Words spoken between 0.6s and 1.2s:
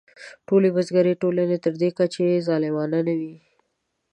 بزګري